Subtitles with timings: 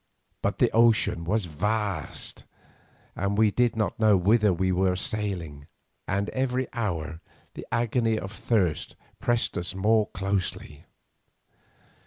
[0.41, 2.45] But the ocean was vast,
[3.15, 5.67] and we did not know whither we were sailing,
[6.07, 7.21] and every hour
[7.53, 10.85] the agony of thirst pressed us more closely.